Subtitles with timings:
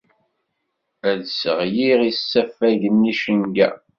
[1.09, 3.69] Ad d-sseɣliɣ isafagen n yicenga.